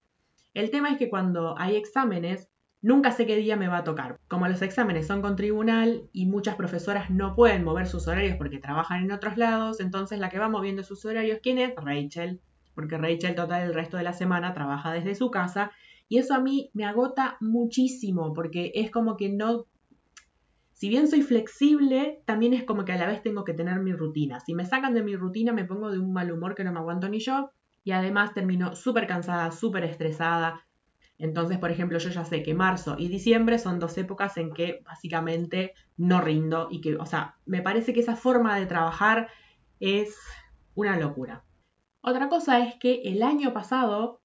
El 0.52 0.70
tema 0.70 0.90
es 0.90 0.99
que 0.99 1.08
cuando 1.08 1.58
hay 1.58 1.76
exámenes, 1.76 2.50
nunca 2.82 3.10
sé 3.10 3.25
qué 3.25 3.37
día 3.37 3.56
me 3.56 3.69
va 3.69 3.78
a 3.78 3.84
tocar. 3.84 4.20
Como 4.28 4.46
los 4.46 4.60
exámenes 4.60 5.06
son 5.06 5.22
con 5.22 5.34
tribunal 5.34 6.10
y 6.12 6.26
muchas 6.26 6.56
profesoras 6.56 7.08
no 7.08 7.34
pueden 7.34 7.64
mover 7.64 7.87
sus 7.87 8.06
horarios 8.06 8.37
porque 8.37 8.58
trabajan 8.58 9.02
en 9.02 9.12
otros 9.12 9.38
lados, 9.38 9.81
entonces 9.81 10.19
la 10.19 10.28
que 10.28 10.38
va 10.38 10.50
moviendo 10.50 10.82
sus 10.82 11.06
horarios, 11.06 11.38
¿quién 11.43 11.56
es? 11.56 11.72
Rachel 11.75 12.43
porque 12.75 12.99
Rachel 12.99 13.35
total 13.35 13.62
el 13.62 13.75
resto 13.75 13.97
de 13.97 14.03
la 14.03 14.12
semana 14.12 14.55
trabaja 14.55 14.93
desde 14.93 15.15
su 15.15 15.31
casa 15.31 15.71
y 16.09 16.19
eso 16.19 16.35
a 16.35 16.41
mí 16.41 16.71
me 16.75 16.85
agota 16.85 17.37
muchísimo 17.41 18.35
porque 18.35 18.73
es 18.75 18.91
como 18.91 19.17
que 19.17 19.29
no, 19.29 19.67
si 20.73 20.88
bien 20.88 21.09
soy 21.09 21.23
flexible, 21.23 22.23
también 22.26 22.53
es 22.53 22.65
como 22.65 22.85
que 22.85 22.93
a 22.93 22.99
la 22.99 23.06
vez 23.06 23.23
tengo 23.23 23.44
que 23.44 23.55
tener 23.55 23.81
mi 23.81 23.93
rutina. 23.93 24.41
Si 24.41 24.55
me 24.55 24.67
sacan 24.67 24.94
de 24.94 25.03
mi 25.03 25.17
rutina 25.17 25.53
me 25.53 25.65
pongo 25.65 25.91
de 25.91 25.99
un 25.99 26.12
mal 26.12 26.31
humor 26.31 26.55
que 26.55 26.65
no 26.65 26.73
me 26.73 26.81
aguanto 26.81 27.09
ni 27.09 27.21
yo 27.21 27.50
y 27.85 27.93
además 27.93 28.35
termino 28.35 28.75
súper 28.75 29.06
cansada, 29.06 29.50
súper 29.50 29.85
estresada. 29.85 30.67
Entonces, 31.17 31.59
por 31.59 31.70
ejemplo, 31.70 31.99
yo 31.99 32.11
ya 32.11 32.25
sé 32.25 32.43
que 32.43 32.55
marzo 32.55 32.97
y 32.99 33.09
diciembre 33.09 33.59
son 33.59 33.79
dos 33.79 33.97
épocas 33.99 34.37
en 34.37 34.53
que 34.53 34.81
básicamente 34.85 35.73
no 35.97 36.20
rindo 36.20 36.69
y 36.70 36.81
que, 36.81 36.97
o 36.97 37.06
sea, 37.06 37.37
me 37.47 37.62
parece 37.62 37.93
que 37.93 38.00
esa 38.00 38.17
forma 38.17 38.59
de 38.59 38.67
trabajar 38.67 39.29
es 39.81 40.17
una 40.75 40.99
locura. 40.99 41.44
Otra 42.06 42.29
cosa 42.29 42.61
es 42.61 42.75
que 42.75 43.01
el 43.05 43.23
año 43.23 43.55
pasado 43.55 44.21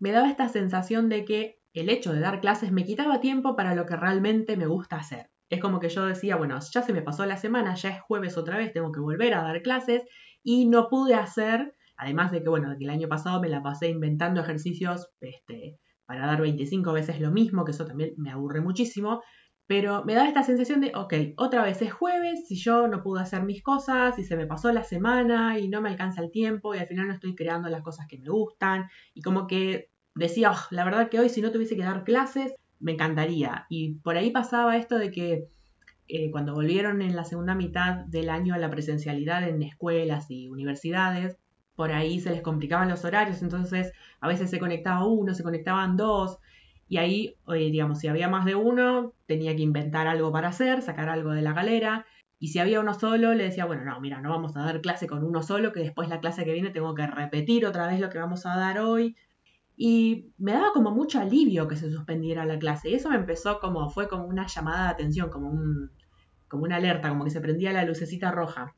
me 0.00 0.10
daba 0.10 0.28
esta 0.28 0.48
sensación 0.48 1.08
de 1.08 1.24
que 1.24 1.60
el 1.72 1.88
hecho 1.88 2.12
de 2.12 2.18
dar 2.18 2.40
clases 2.40 2.72
me 2.72 2.84
quitaba 2.84 3.20
tiempo 3.20 3.54
para 3.54 3.76
lo 3.76 3.86
que 3.86 3.94
realmente 3.94 4.56
me 4.56 4.66
gusta 4.66 4.96
hacer. 4.96 5.30
Es 5.48 5.60
como 5.60 5.78
que 5.78 5.90
yo 5.90 6.04
decía, 6.06 6.34
bueno, 6.34 6.58
ya 6.58 6.82
se 6.82 6.92
me 6.92 7.02
pasó 7.02 7.24
la 7.26 7.36
semana, 7.36 7.76
ya 7.76 7.90
es 7.90 8.00
jueves 8.00 8.36
otra 8.36 8.56
vez, 8.56 8.72
tengo 8.72 8.90
que 8.90 8.98
volver 8.98 9.34
a 9.34 9.44
dar 9.44 9.62
clases 9.62 10.02
y 10.42 10.66
no 10.66 10.88
pude 10.88 11.14
hacer, 11.14 11.76
además 11.96 12.32
de 12.32 12.42
que, 12.42 12.48
bueno, 12.48 12.72
el 12.72 12.90
año 12.90 13.06
pasado 13.06 13.40
me 13.40 13.48
la 13.48 13.62
pasé 13.62 13.90
inventando 13.90 14.40
ejercicios 14.40 15.08
este, 15.20 15.78
para 16.06 16.26
dar 16.26 16.40
25 16.40 16.92
veces 16.92 17.20
lo 17.20 17.30
mismo, 17.30 17.64
que 17.64 17.70
eso 17.70 17.86
también 17.86 18.12
me 18.16 18.32
aburre 18.32 18.60
muchísimo, 18.60 19.22
pero 19.70 20.04
me 20.04 20.14
da 20.14 20.26
esta 20.26 20.42
sensación 20.42 20.80
de, 20.80 20.90
ok, 20.96 21.14
otra 21.36 21.62
vez 21.62 21.80
es 21.80 21.92
jueves, 21.92 22.48
si 22.48 22.56
yo 22.56 22.88
no 22.88 23.04
pude 23.04 23.22
hacer 23.22 23.44
mis 23.44 23.62
cosas, 23.62 24.18
y 24.18 24.24
se 24.24 24.36
me 24.36 24.44
pasó 24.44 24.72
la 24.72 24.82
semana 24.82 25.60
y 25.60 25.68
no 25.68 25.80
me 25.80 25.90
alcanza 25.90 26.22
el 26.22 26.32
tiempo 26.32 26.74
y 26.74 26.78
al 26.78 26.88
final 26.88 27.06
no 27.06 27.14
estoy 27.14 27.36
creando 27.36 27.68
las 27.68 27.80
cosas 27.82 28.08
que 28.08 28.18
me 28.18 28.28
gustan. 28.28 28.88
Y 29.14 29.22
como 29.22 29.46
que 29.46 29.88
decía, 30.16 30.50
oh, 30.50 30.66
la 30.72 30.84
verdad 30.84 31.08
que 31.08 31.20
hoy 31.20 31.28
si 31.28 31.40
no 31.40 31.52
tuviese 31.52 31.76
que 31.76 31.84
dar 31.84 32.02
clases, 32.02 32.52
me 32.80 32.94
encantaría. 32.94 33.66
Y 33.68 33.94
por 34.00 34.16
ahí 34.16 34.32
pasaba 34.32 34.76
esto 34.76 34.98
de 34.98 35.12
que 35.12 35.46
eh, 36.08 36.32
cuando 36.32 36.52
volvieron 36.52 37.00
en 37.00 37.14
la 37.14 37.22
segunda 37.22 37.54
mitad 37.54 38.04
del 38.06 38.28
año 38.28 38.54
a 38.54 38.58
la 38.58 38.70
presencialidad 38.70 39.48
en 39.48 39.62
escuelas 39.62 40.32
y 40.32 40.48
universidades, 40.48 41.36
por 41.76 41.92
ahí 41.92 42.18
se 42.18 42.30
les 42.30 42.42
complicaban 42.42 42.88
los 42.88 43.04
horarios, 43.04 43.40
entonces 43.40 43.92
a 44.20 44.26
veces 44.26 44.50
se 44.50 44.58
conectaba 44.58 45.06
uno, 45.06 45.32
se 45.32 45.44
conectaban 45.44 45.96
dos, 45.96 46.38
y 46.90 46.96
ahí, 46.96 47.36
eh, 47.46 47.70
digamos, 47.70 48.00
si 48.00 48.08
había 48.08 48.28
más 48.28 48.44
de 48.44 48.56
uno, 48.56 49.14
tenía 49.26 49.54
que 49.54 49.62
inventar 49.62 50.08
algo 50.08 50.32
para 50.32 50.48
hacer, 50.48 50.82
sacar 50.82 51.08
algo 51.08 51.30
de 51.30 51.40
la 51.40 51.52
galera. 51.52 52.04
Y 52.40 52.48
si 52.48 52.58
había 52.58 52.80
uno 52.80 52.94
solo, 52.94 53.32
le 53.32 53.44
decía, 53.44 53.64
bueno, 53.64 53.84
no, 53.84 54.00
mira, 54.00 54.20
no 54.20 54.28
vamos 54.28 54.56
a 54.56 54.64
dar 54.64 54.80
clase 54.80 55.06
con 55.06 55.22
uno 55.22 55.40
solo, 55.40 55.72
que 55.72 55.78
después 55.78 56.08
la 56.08 56.18
clase 56.18 56.44
que 56.44 56.52
viene 56.52 56.70
tengo 56.70 56.92
que 56.96 57.06
repetir 57.06 57.64
otra 57.64 57.86
vez 57.86 58.00
lo 58.00 58.10
que 58.10 58.18
vamos 58.18 58.44
a 58.44 58.56
dar 58.56 58.80
hoy. 58.80 59.16
Y 59.76 60.32
me 60.36 60.50
daba 60.50 60.72
como 60.72 60.90
mucho 60.90 61.20
alivio 61.20 61.68
que 61.68 61.76
se 61.76 61.92
suspendiera 61.92 62.44
la 62.44 62.58
clase. 62.58 62.90
Y 62.90 62.94
eso 62.94 63.08
me 63.08 63.14
empezó 63.14 63.60
como, 63.60 63.88
fue 63.90 64.08
como 64.08 64.24
una 64.24 64.48
llamada 64.48 64.86
de 64.86 64.90
atención, 64.90 65.30
como, 65.30 65.48
un, 65.48 65.92
como 66.48 66.64
una 66.64 66.74
alerta, 66.74 67.08
como 67.08 67.22
que 67.22 67.30
se 67.30 67.40
prendía 67.40 67.72
la 67.72 67.84
lucecita 67.84 68.32
roja. 68.32 68.74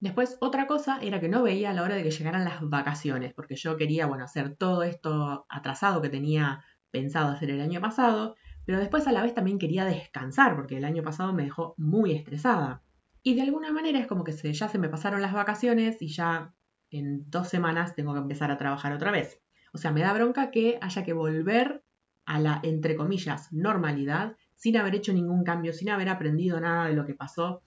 Después, 0.00 0.36
otra 0.42 0.66
cosa 0.66 0.98
era 1.00 1.18
que 1.18 1.30
no 1.30 1.42
veía 1.42 1.70
a 1.70 1.72
la 1.72 1.82
hora 1.82 1.94
de 1.94 2.02
que 2.02 2.10
llegaran 2.10 2.44
las 2.44 2.60
vacaciones, 2.60 3.32
porque 3.32 3.56
yo 3.56 3.78
quería, 3.78 4.04
bueno, 4.04 4.24
hacer 4.24 4.54
todo 4.54 4.82
esto 4.82 5.46
atrasado 5.48 6.02
que 6.02 6.10
tenía 6.10 6.62
pensado 6.90 7.32
hacer 7.32 7.50
el 7.50 7.60
año 7.60 7.80
pasado, 7.80 8.36
pero 8.64 8.78
después 8.78 9.06
a 9.06 9.12
la 9.12 9.22
vez 9.22 9.34
también 9.34 9.58
quería 9.58 9.84
descansar 9.84 10.54
porque 10.54 10.76
el 10.76 10.84
año 10.84 11.02
pasado 11.02 11.32
me 11.32 11.44
dejó 11.44 11.74
muy 11.76 12.12
estresada. 12.12 12.82
Y 13.22 13.34
de 13.34 13.42
alguna 13.42 13.72
manera 13.72 13.98
es 13.98 14.06
como 14.06 14.24
que 14.24 14.32
se, 14.32 14.52
ya 14.52 14.68
se 14.68 14.78
me 14.78 14.88
pasaron 14.88 15.22
las 15.22 15.32
vacaciones 15.32 16.00
y 16.00 16.08
ya 16.08 16.54
en 16.90 17.28
dos 17.30 17.48
semanas 17.48 17.94
tengo 17.94 18.12
que 18.14 18.20
empezar 18.20 18.50
a 18.50 18.58
trabajar 18.58 18.92
otra 18.92 19.10
vez. 19.10 19.40
O 19.72 19.78
sea, 19.78 19.92
me 19.92 20.00
da 20.00 20.12
bronca 20.12 20.50
que 20.50 20.78
haya 20.80 21.04
que 21.04 21.12
volver 21.12 21.84
a 22.24 22.40
la, 22.40 22.60
entre 22.62 22.96
comillas, 22.96 23.52
normalidad 23.52 24.36
sin 24.54 24.76
haber 24.76 24.94
hecho 24.94 25.12
ningún 25.12 25.44
cambio, 25.44 25.72
sin 25.72 25.88
haber 25.88 26.08
aprendido 26.08 26.60
nada 26.60 26.88
de 26.88 26.94
lo 26.94 27.06
que 27.06 27.14
pasó. 27.14 27.62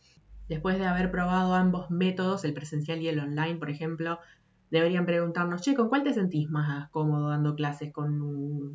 Después 0.48 0.78
de 0.78 0.86
haber 0.86 1.10
probado 1.10 1.56
ambos 1.56 1.90
métodos, 1.90 2.44
el 2.44 2.54
presencial 2.54 3.02
y 3.02 3.08
el 3.08 3.20
online, 3.20 3.56
por 3.56 3.70
ejemplo, 3.70 4.20
deberían 4.72 5.06
preguntarnos, 5.06 5.62
che, 5.62 5.76
¿con 5.76 5.90
cuál 5.90 6.04
te 6.04 6.14
sentís 6.14 6.50
más 6.50 6.90
cómodo 6.90 7.30
dando 7.30 7.56
clases? 7.56 7.92
¿Con 7.92 8.22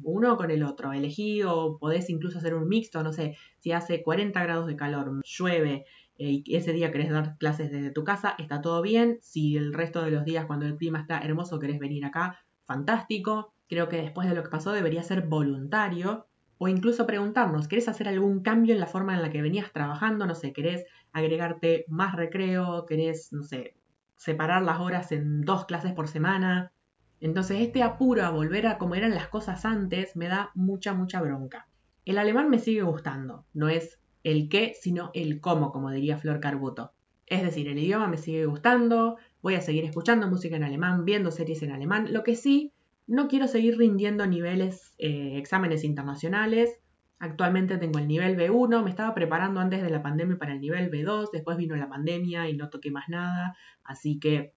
uno 0.02 0.34
o 0.34 0.36
con 0.36 0.50
el 0.50 0.62
otro? 0.62 0.92
Elegí 0.92 1.42
o 1.42 1.78
podés 1.78 2.08
incluso 2.10 2.38
hacer 2.38 2.54
un 2.54 2.68
mixto, 2.68 3.02
no 3.02 3.12
sé, 3.12 3.36
si 3.58 3.72
hace 3.72 4.02
40 4.02 4.42
grados 4.42 4.66
de 4.66 4.76
calor, 4.76 5.20
llueve 5.24 5.86
eh, 6.18 6.42
y 6.44 6.56
ese 6.56 6.72
día 6.72 6.92
querés 6.92 7.10
dar 7.10 7.36
clases 7.38 7.70
desde 7.70 7.90
tu 7.90 8.04
casa, 8.04 8.34
está 8.38 8.60
todo 8.60 8.82
bien. 8.82 9.18
Si 9.20 9.56
el 9.56 9.72
resto 9.72 10.02
de 10.02 10.10
los 10.10 10.24
días 10.24 10.46
cuando 10.46 10.66
el 10.66 10.76
clima 10.76 11.00
está 11.00 11.18
hermoso 11.20 11.58
querés 11.58 11.78
venir 11.78 12.04
acá, 12.04 12.38
fantástico. 12.66 13.52
Creo 13.68 13.88
que 13.88 14.00
después 14.00 14.28
de 14.28 14.34
lo 14.34 14.42
que 14.42 14.50
pasó 14.50 14.72
debería 14.72 15.02
ser 15.02 15.22
voluntario. 15.22 16.26
O 16.58 16.68
incluso 16.68 17.06
preguntarnos, 17.06 17.68
¿querés 17.68 17.88
hacer 17.88 18.08
algún 18.08 18.40
cambio 18.40 18.72
en 18.72 18.80
la 18.80 18.86
forma 18.86 19.14
en 19.14 19.20
la 19.20 19.30
que 19.30 19.42
venías 19.42 19.72
trabajando? 19.72 20.26
No 20.26 20.34
sé, 20.34 20.54
¿querés 20.54 20.86
agregarte 21.12 21.84
más 21.88 22.14
recreo? 22.14 22.86
¿Querés, 22.86 23.30
no 23.32 23.42
sé, 23.42 23.74
separar 24.16 24.62
las 24.62 24.80
horas 24.80 25.12
en 25.12 25.42
dos 25.42 25.66
clases 25.66 25.92
por 25.92 26.08
semana. 26.08 26.72
Entonces 27.20 27.60
este 27.60 27.82
apuro 27.82 28.24
a 28.24 28.30
volver 28.30 28.66
a 28.66 28.78
como 28.78 28.94
eran 28.94 29.14
las 29.14 29.28
cosas 29.28 29.64
antes 29.64 30.16
me 30.16 30.28
da 30.28 30.50
mucha, 30.54 30.92
mucha 30.92 31.20
bronca. 31.20 31.68
El 32.04 32.18
alemán 32.18 32.50
me 32.50 32.58
sigue 32.58 32.82
gustando, 32.82 33.46
no 33.52 33.68
es 33.68 33.98
el 34.22 34.48
qué, 34.48 34.74
sino 34.80 35.10
el 35.14 35.40
cómo, 35.40 35.72
como 35.72 35.90
diría 35.90 36.18
Flor 36.18 36.40
Carbuto. 36.40 36.92
Es 37.26 37.42
decir, 37.42 37.68
el 37.68 37.78
idioma 37.78 38.06
me 38.06 38.16
sigue 38.16 38.46
gustando, 38.46 39.16
voy 39.42 39.54
a 39.54 39.60
seguir 39.60 39.84
escuchando 39.84 40.28
música 40.28 40.56
en 40.56 40.64
alemán, 40.64 41.04
viendo 41.04 41.30
series 41.30 41.62
en 41.62 41.72
alemán. 41.72 42.12
Lo 42.12 42.22
que 42.22 42.36
sí, 42.36 42.72
no 43.06 43.28
quiero 43.28 43.48
seguir 43.48 43.76
rindiendo 43.76 44.26
niveles, 44.26 44.94
eh, 44.98 45.36
exámenes 45.36 45.84
internacionales. 45.84 46.80
Actualmente 47.18 47.78
tengo 47.78 47.98
el 47.98 48.08
nivel 48.08 48.36
B1, 48.36 48.82
me 48.82 48.90
estaba 48.90 49.14
preparando 49.14 49.60
antes 49.60 49.82
de 49.82 49.88
la 49.88 50.02
pandemia 50.02 50.36
para 50.36 50.52
el 50.52 50.60
nivel 50.60 50.90
B2, 50.90 51.30
después 51.32 51.56
vino 51.56 51.74
la 51.74 51.88
pandemia 51.88 52.48
y 52.48 52.56
no 52.56 52.68
toqué 52.68 52.90
más 52.90 53.08
nada, 53.08 53.56
así 53.84 54.18
que 54.18 54.52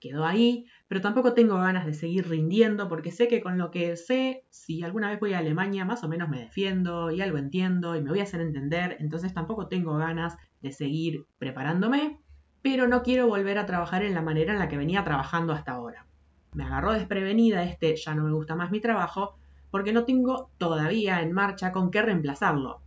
quedó 0.00 0.26
ahí, 0.26 0.66
pero 0.86 1.00
tampoco 1.00 1.32
tengo 1.32 1.56
ganas 1.56 1.86
de 1.86 1.94
seguir 1.94 2.28
rindiendo 2.28 2.90
porque 2.90 3.10
sé 3.10 3.26
que 3.26 3.40
con 3.40 3.56
lo 3.56 3.70
que 3.70 3.96
sé, 3.96 4.44
si 4.50 4.82
alguna 4.82 5.08
vez 5.08 5.18
voy 5.18 5.32
a 5.32 5.38
Alemania, 5.38 5.86
más 5.86 6.04
o 6.04 6.08
menos 6.08 6.28
me 6.28 6.40
defiendo 6.40 7.10
y 7.10 7.22
algo 7.22 7.38
entiendo 7.38 7.96
y 7.96 8.02
me 8.02 8.10
voy 8.10 8.20
a 8.20 8.24
hacer 8.24 8.42
entender, 8.42 8.98
entonces 9.00 9.32
tampoco 9.32 9.68
tengo 9.68 9.96
ganas 9.96 10.36
de 10.60 10.72
seguir 10.72 11.24
preparándome, 11.38 12.20
pero 12.60 12.86
no 12.86 13.02
quiero 13.02 13.28
volver 13.28 13.56
a 13.56 13.64
trabajar 13.64 14.02
en 14.02 14.12
la 14.12 14.20
manera 14.20 14.52
en 14.52 14.58
la 14.58 14.68
que 14.68 14.76
venía 14.76 15.04
trabajando 15.04 15.54
hasta 15.54 15.72
ahora. 15.72 16.06
Me 16.52 16.64
agarró 16.64 16.92
desprevenida 16.92 17.64
este 17.64 17.96
ya 17.96 18.14
no 18.14 18.24
me 18.24 18.32
gusta 18.32 18.54
más 18.56 18.70
mi 18.70 18.80
trabajo 18.80 19.38
porque 19.74 19.92
no 19.92 20.04
tengo 20.04 20.52
todavía 20.56 21.20
en 21.20 21.32
marcha 21.32 21.72
con 21.72 21.90
qué 21.90 22.00
reemplazarlo. 22.00 22.80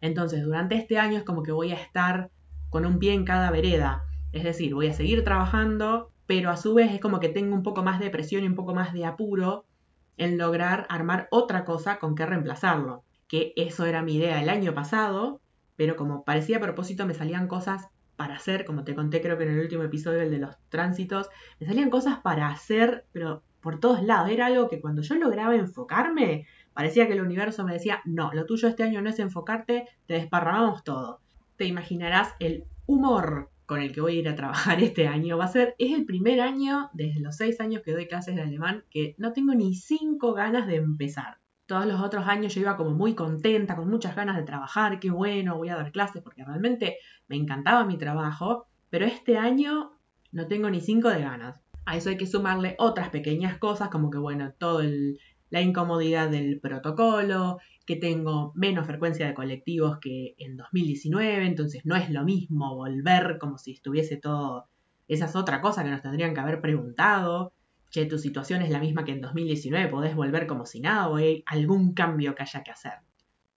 Entonces, 0.00 0.42
durante 0.42 0.74
este 0.74 0.98
año 0.98 1.18
es 1.18 1.22
como 1.22 1.44
que 1.44 1.52
voy 1.52 1.70
a 1.70 1.76
estar 1.76 2.32
con 2.70 2.84
un 2.86 2.98
pie 2.98 3.12
en 3.12 3.24
cada 3.24 3.52
vereda. 3.52 4.02
Es 4.32 4.42
decir, 4.42 4.74
voy 4.74 4.88
a 4.88 4.94
seguir 4.94 5.22
trabajando 5.22 6.10
pero 6.26 6.50
a 6.50 6.56
su 6.56 6.74
vez 6.74 6.92
es 6.92 7.00
como 7.00 7.20
que 7.20 7.28
tengo 7.28 7.54
un 7.54 7.62
poco 7.62 7.84
más 7.84 8.00
de 8.00 8.10
presión 8.10 8.42
y 8.42 8.48
un 8.48 8.56
poco 8.56 8.74
más 8.74 8.92
de 8.92 9.04
apuro 9.04 9.64
en 10.16 10.36
lograr 10.36 10.88
armar 10.88 11.28
otra 11.30 11.64
cosa 11.64 12.00
con 12.00 12.16
que 12.16 12.26
reemplazarlo. 12.26 13.04
Que 13.28 13.52
eso 13.54 13.86
era 13.86 14.02
mi 14.02 14.16
idea 14.16 14.42
el 14.42 14.48
año 14.48 14.74
pasado, 14.74 15.40
pero 15.76 15.94
como 15.94 16.24
parecía 16.24 16.56
a 16.56 16.60
propósito 16.60 17.06
me 17.06 17.14
salían 17.14 17.46
cosas 17.46 17.86
para 18.16 18.34
hacer, 18.34 18.64
como 18.64 18.82
te 18.82 18.96
conté 18.96 19.22
creo 19.22 19.38
que 19.38 19.44
en 19.44 19.50
el 19.52 19.60
último 19.60 19.84
episodio, 19.84 20.20
el 20.22 20.32
de 20.32 20.38
los 20.38 20.56
tránsitos, 20.68 21.28
me 21.60 21.66
salían 21.68 21.90
cosas 21.90 22.18
para 22.24 22.48
hacer, 22.48 23.04
pero 23.12 23.44
por 23.64 23.80
todos 23.80 24.02
lados. 24.02 24.30
Era 24.30 24.46
algo 24.46 24.68
que 24.68 24.80
cuando 24.80 25.00
yo 25.00 25.14
lograba 25.16 25.56
enfocarme, 25.56 26.46
parecía 26.74 27.06
que 27.06 27.14
el 27.14 27.22
universo 27.22 27.64
me 27.64 27.72
decía, 27.72 28.02
no, 28.04 28.30
lo 28.34 28.44
tuyo 28.44 28.68
este 28.68 28.82
año 28.82 29.00
no 29.00 29.08
es 29.08 29.18
enfocarte, 29.18 29.88
te 30.06 30.14
desparramamos 30.14 30.84
todo. 30.84 31.20
Te 31.56 31.64
imaginarás 31.64 32.34
el 32.40 32.64
humor 32.86 33.50
con 33.64 33.80
el 33.80 33.92
que 33.92 34.02
voy 34.02 34.18
a 34.18 34.20
ir 34.20 34.28
a 34.28 34.36
trabajar 34.36 34.82
este 34.82 35.08
año 35.08 35.38
va 35.38 35.46
a 35.46 35.48
ser, 35.48 35.74
es 35.78 35.94
el 35.94 36.04
primer 36.04 36.42
año 36.42 36.90
desde 36.92 37.20
los 37.20 37.36
seis 37.36 37.58
años 37.58 37.80
que 37.82 37.92
doy 37.92 38.06
clases 38.06 38.36
de 38.36 38.42
alemán 38.42 38.84
que 38.90 39.14
no 39.16 39.32
tengo 39.32 39.54
ni 39.54 39.74
cinco 39.74 40.34
ganas 40.34 40.66
de 40.66 40.76
empezar. 40.76 41.38
Todos 41.64 41.86
los 41.86 42.02
otros 42.02 42.26
años 42.28 42.54
yo 42.54 42.60
iba 42.60 42.76
como 42.76 42.90
muy 42.90 43.14
contenta, 43.14 43.76
con 43.76 43.88
muchas 43.88 44.14
ganas 44.14 44.36
de 44.36 44.42
trabajar, 44.42 45.00
qué 45.00 45.10
bueno, 45.10 45.56
voy 45.56 45.70
a 45.70 45.76
dar 45.76 45.90
clases 45.90 46.22
porque 46.22 46.44
realmente 46.44 46.98
me 47.26 47.36
encantaba 47.36 47.86
mi 47.86 47.96
trabajo, 47.96 48.66
pero 48.90 49.06
este 49.06 49.38
año 49.38 49.92
no 50.32 50.46
tengo 50.46 50.68
ni 50.68 50.82
cinco 50.82 51.08
de 51.08 51.22
ganas. 51.22 51.63
A 51.86 51.96
eso 51.96 52.08
hay 52.08 52.16
que 52.16 52.26
sumarle 52.26 52.76
otras 52.78 53.10
pequeñas 53.10 53.58
cosas 53.58 53.88
como 53.88 54.10
que 54.10 54.18
bueno, 54.18 54.52
todo 54.58 54.82
la 55.50 55.60
incomodidad 55.60 56.30
del 56.30 56.60
protocolo, 56.60 57.58
que 57.86 57.96
tengo 57.96 58.52
menos 58.54 58.86
frecuencia 58.86 59.26
de 59.26 59.34
colectivos 59.34 59.98
que 59.98 60.34
en 60.38 60.56
2019, 60.56 61.46
entonces 61.46 61.82
no 61.84 61.96
es 61.96 62.10
lo 62.10 62.24
mismo 62.24 62.74
volver 62.74 63.38
como 63.38 63.58
si 63.58 63.72
estuviese 63.72 64.16
todo... 64.16 64.66
Esa 65.06 65.26
es 65.26 65.36
otra 65.36 65.60
cosa 65.60 65.84
que 65.84 65.90
nos 65.90 66.00
tendrían 66.00 66.32
que 66.32 66.40
haber 66.40 66.62
preguntado. 66.62 67.52
Che, 67.90 68.06
tu 68.06 68.18
situación 68.18 68.62
es 68.62 68.70
la 68.70 68.80
misma 68.80 69.04
que 69.04 69.12
en 69.12 69.20
2019, 69.20 69.88
podés 69.88 70.16
volver 70.16 70.46
como 70.46 70.64
si 70.64 70.80
nada 70.80 71.08
o 71.08 71.16
hay 71.16 71.44
algún 71.46 71.92
cambio 71.92 72.34
que 72.34 72.42
haya 72.42 72.62
que 72.62 72.70
hacer. 72.70 72.94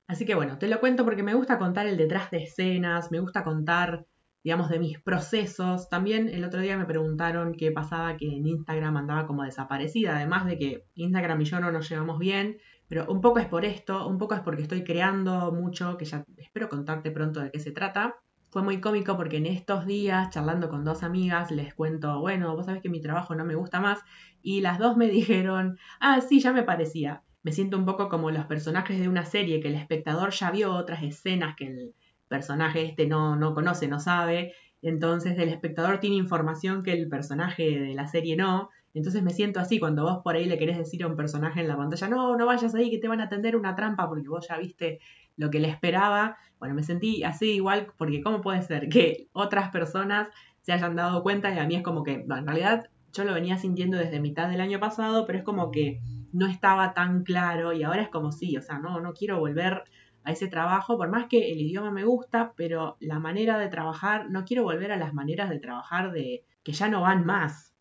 Así 0.08 0.26
que 0.26 0.36
bueno, 0.36 0.58
te 0.58 0.68
lo 0.68 0.80
cuento 0.80 1.06
porque 1.06 1.24
me 1.24 1.34
gusta 1.34 1.58
contar 1.58 1.88
el 1.88 1.98
detrás 1.98 2.30
de 2.32 2.44
escenas, 2.44 3.12
me 3.12 3.20
gusta 3.20 3.44
contar, 3.44 4.06
digamos, 4.48 4.70
de 4.70 4.80
mis 4.80 4.98
procesos. 4.98 5.90
También 5.90 6.30
el 6.30 6.46
otro 6.46 6.62
día 6.62 6.78
me 6.78 6.86
preguntaron 6.86 7.54
qué 7.54 7.70
pasaba 7.74 8.16
que 8.16 8.28
en 8.28 8.48
Instagram 8.48 8.96
andaba 8.96 9.28
como 9.28 9.44
desaparecida, 9.44 10.16
además 10.16 10.46
de 10.46 10.58
que 10.58 10.86
Instagram 10.96 11.42
y 11.42 11.44
yo 11.44 11.60
no 11.60 11.70
nos 11.70 11.90
llevamos 11.90 12.18
bien 12.18 12.56
pero 12.88 13.06
un 13.12 13.20
poco 13.20 13.40
es 13.40 13.48
por 13.48 13.66
esto, 13.66 14.08
un 14.08 14.18
poco 14.18 14.36
es 14.36 14.40
porque 14.40 14.62
estoy 14.62 14.86
creando 14.86 15.52
mucho, 15.52 15.98
que 15.98 16.06
ya 16.06 16.24
espero 16.38 16.70
contarte 16.70 17.12
pronto 17.12 17.42
de 17.42 17.52
qué 17.52 17.60
se 17.60 17.72
trata. 17.72 18.16
Fue 18.50 18.64
muy 18.64 18.80
cómico 18.80 19.18
porque 19.18 19.36
en 19.36 19.46
estos 19.46 19.86
días, 19.86 20.30
charlando 20.30 20.70
con 20.70 20.86
dos 20.86 21.04
amigas, 21.04 21.52
les 21.52 21.74
cuento, 21.74 22.22
bueno, 22.22 22.56
vos 22.56 22.68
sabés 22.68 22.82
que 22.82 22.88
mi 22.90 23.02
trabajo 23.02 23.36
no 23.36 23.44
me 23.44 23.56
gusta 23.56 23.82
más, 23.82 24.00
y 24.42 24.62
las 24.62 24.80
dos 24.80 24.96
me 24.96 25.08
dijeron, 25.10 25.78
ah, 26.00 26.22
sí, 26.22 26.40
ya 26.40 26.54
me 26.54 26.64
parecía. 26.64 27.24
Me 27.44 27.52
siento 27.52 27.78
un 27.78 27.86
poco 27.86 28.08
como 28.08 28.32
los 28.32 28.46
personajes 28.46 29.00
de 29.00 29.10
una 29.10 29.26
serie 29.26 29.60
que 29.60 29.68
el 29.68 29.76
espectador 29.76 30.32
ya 30.32 30.52
vio 30.52 30.74
otras 30.74 31.04
escenas 31.04 31.56
que 31.58 31.68
el 31.68 31.96
personaje 32.28 32.84
este 32.84 33.08
no, 33.08 33.36
no 33.36 33.54
conoce, 33.54 33.88
no 33.88 34.00
sabe, 34.00 34.54
entonces 34.82 35.38
el 35.40 35.50
espectador 35.50 36.00
tiene 36.00 36.16
información 36.18 36.84
que 36.84 36.94
el 36.94 37.10
personaje 37.10 37.80
de 37.80 37.94
la 37.94 38.08
serie 38.08 38.36
no, 38.36 38.70
entonces 38.94 39.22
me 39.22 39.32
siento 39.32 39.60
así 39.60 39.80
cuando 39.80 40.04
vos 40.04 40.22
por 40.24 40.36
ahí 40.36 40.46
le 40.46 40.58
querés 40.58 40.78
decir 40.78 41.04
a 41.04 41.08
un 41.08 41.16
personaje 41.16 41.62
en 41.62 41.68
la 41.68 41.78
pantalla, 41.78 42.08
no, 42.08 42.36
no 42.36 42.46
vayas 42.46 42.74
ahí 42.74 42.90
que 42.90 42.98
te 42.98 43.08
van 43.08 43.22
a 43.22 43.30
tender 43.30 43.56
una 43.56 43.76
trampa 43.76 44.08
porque 44.08 44.28
vos 44.28 44.48
ya 44.48 44.58
viste 44.58 45.00
lo 45.36 45.52
que 45.52 45.60
le 45.60 45.70
esperaba. 45.70 46.38
Bueno, 46.60 46.74
me 46.74 46.84
sentí 46.84 47.24
así 47.24 47.52
igual 47.52 47.88
porque 47.98 48.22
¿cómo 48.22 48.42
puede 48.42 48.62
ser 48.64 48.90
que 48.90 49.28
otras 49.34 49.70
personas 49.70 50.30
se 50.62 50.74
hayan 50.74 50.96
dado 50.96 51.22
cuenta 51.24 51.54
y 51.54 51.60
a 51.60 51.68
mí 51.68 51.76
es 51.76 51.84
como 51.84 52.04
que, 52.04 52.14
en 52.14 52.48
realidad 52.48 52.90
yo 53.14 53.24
lo 53.24 53.34
venía 53.34 53.58
sintiendo 53.58 53.98
desde 53.98 54.20
mitad 54.20 54.50
del 54.50 54.62
año 54.62 54.80
pasado, 54.80 55.26
pero 55.26 55.40
es 55.40 55.46
como 55.46 55.72
que 55.72 56.02
no 56.34 56.48
estaba 56.48 56.94
tan 56.94 57.24
claro 57.24 57.74
y 57.74 57.84
ahora 57.84 58.02
es 58.02 58.10
como 58.10 58.32
sí, 58.32 58.58
o 58.58 58.62
sea, 58.62 58.80
no, 58.80 59.00
no 59.00 59.14
quiero 59.14 59.40
volver 59.40 59.84
a 60.28 60.32
ese 60.32 60.50
trabajo, 60.50 60.98
por 60.98 61.10
más 61.10 61.28
que 61.28 61.54
el 61.54 61.62
idioma 61.62 61.90
me 61.90 62.04
gusta, 62.04 62.52
pero 62.58 62.98
la 63.00 63.18
manera 63.18 63.58
de 63.58 63.70
trabajar, 63.70 64.30
no 64.30 64.44
quiero 64.44 64.64
volver 64.64 64.92
a 64.92 64.98
las 64.98 65.14
maneras 65.14 65.50
de 65.50 65.60
trabajar 65.60 66.12
de 66.12 66.44
que 66.64 66.74
ya 66.74 66.90
no 66.90 67.00
van 67.00 67.26
más. 67.26 67.74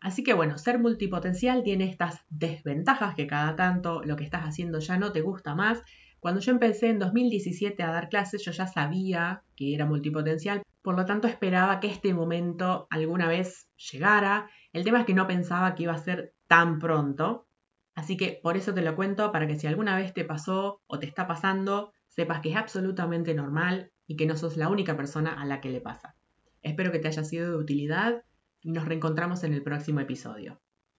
Así 0.00 0.24
que 0.24 0.32
bueno, 0.32 0.56
ser 0.56 0.78
multipotencial 0.78 1.62
tiene 1.62 1.84
estas 1.84 2.24
desventajas 2.30 3.14
que 3.14 3.26
cada 3.26 3.54
tanto 3.54 4.02
lo 4.02 4.16
que 4.16 4.24
estás 4.24 4.44
haciendo 4.44 4.78
ya 4.78 4.96
no 4.96 5.12
te 5.12 5.20
gusta 5.20 5.54
más. 5.54 5.82
Cuando 6.20 6.40
yo 6.40 6.52
empecé 6.52 6.88
en 6.88 6.98
2017 6.98 7.82
a 7.82 7.90
dar 7.90 8.08
clases, 8.08 8.42
yo 8.42 8.52
ya 8.52 8.66
sabía 8.66 9.42
que 9.54 9.74
era 9.74 9.84
multipotencial, 9.84 10.62
por 10.80 10.96
lo 10.96 11.04
tanto 11.04 11.28
esperaba 11.28 11.80
que 11.80 11.88
este 11.88 12.14
momento 12.14 12.86
alguna 12.88 13.28
vez 13.28 13.68
llegara. 13.92 14.48
El 14.72 14.84
tema 14.84 15.00
es 15.00 15.04
que 15.04 15.12
no 15.12 15.26
pensaba 15.26 15.74
que 15.74 15.82
iba 15.82 15.92
a 15.92 15.98
ser 15.98 16.32
tan 16.46 16.78
pronto. 16.78 17.46
Así 17.94 18.16
que 18.16 18.40
por 18.42 18.56
eso 18.56 18.74
te 18.74 18.82
lo 18.82 18.96
cuento, 18.96 19.30
para 19.30 19.46
que 19.46 19.58
si 19.58 19.66
alguna 19.66 19.96
vez 19.96 20.12
te 20.12 20.24
pasó 20.24 20.80
o 20.86 20.98
te 20.98 21.06
está 21.06 21.26
pasando, 21.26 21.92
sepas 22.08 22.40
que 22.40 22.50
es 22.50 22.56
absolutamente 22.56 23.34
normal 23.34 23.92
y 24.06 24.16
que 24.16 24.26
no 24.26 24.36
sos 24.36 24.56
la 24.56 24.68
única 24.68 24.96
persona 24.96 25.32
a 25.40 25.44
la 25.44 25.60
que 25.60 25.70
le 25.70 25.80
pasa. 25.80 26.16
Espero 26.62 26.90
que 26.90 26.98
te 26.98 27.08
haya 27.08 27.24
sido 27.24 27.50
de 27.50 27.56
utilidad 27.56 28.24
y 28.60 28.72
nos 28.72 28.86
reencontramos 28.86 29.44
en 29.44 29.54
el 29.54 29.62
próximo 29.62 30.00
episodio. 30.00 30.60